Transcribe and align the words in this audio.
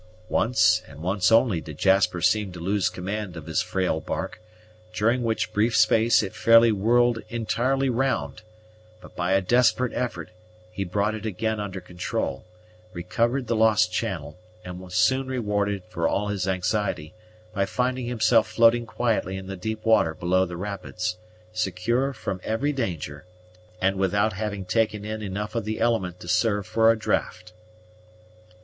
Once, 0.29 0.81
and 0.87 1.03
once 1.03 1.31
only, 1.31 1.61
did 1.61 1.77
Jasper 1.77 2.21
seem 2.21 2.51
to 2.53 2.59
lose 2.59 2.89
command 2.89 3.37
of 3.37 3.45
his 3.45 3.61
frail 3.61 3.99
bark, 3.99 4.41
during 4.91 5.21
which 5.21 5.53
brief 5.53 5.77
space 5.77 6.23
it 6.23 6.33
fairly 6.33 6.71
whirled 6.71 7.19
entirely 7.29 7.87
round; 7.87 8.41
but 8.99 9.15
by 9.15 9.33
a 9.33 9.41
desperate 9.41 9.93
effort 9.93 10.31
he 10.71 10.83
brought 10.83 11.13
it 11.13 11.27
again 11.27 11.59
under 11.59 11.79
control, 11.79 12.43
recovered 12.93 13.45
the 13.45 13.55
lost 13.55 13.93
channel, 13.93 14.39
and 14.65 14.79
was 14.79 14.95
soon 14.95 15.27
rewarded 15.27 15.83
for 15.87 16.07
all 16.07 16.29
his 16.29 16.47
anxiety 16.47 17.13
by 17.53 17.63
finding 17.63 18.07
himself 18.07 18.47
floating 18.47 18.87
quietly 18.87 19.37
in 19.37 19.45
the 19.45 19.55
deep 19.55 19.85
water 19.85 20.15
below 20.15 20.47
the 20.47 20.57
rapids, 20.57 21.17
secure 21.53 22.11
from 22.11 22.41
every 22.43 22.73
danger, 22.73 23.27
and 23.79 23.97
without 23.97 24.33
having 24.33 24.65
taken 24.65 25.05
in 25.05 25.21
enough 25.21 25.53
of 25.53 25.63
the 25.63 25.79
element 25.79 26.19
to 26.19 26.27
serve 26.27 26.65
for 26.65 26.89
a 26.89 26.97
draught. 26.97 27.53